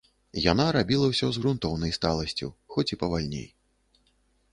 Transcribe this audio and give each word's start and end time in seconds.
Яна 0.51 0.63
рабіла 0.75 1.09
ўсё 1.09 1.27
з 1.35 1.41
грунтоўнай 1.43 1.91
сталасцю, 1.97 2.49
хоць 2.77 2.87
і 2.95 2.99
павальней. 3.05 3.47